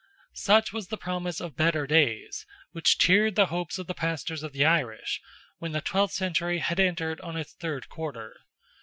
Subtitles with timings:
[0.33, 4.51] Such was the promise of better days, which cheered the hopes of the Pastors of
[4.51, 5.21] the Irish,
[5.59, 8.35] when the twelfth century had entered on its third quarter.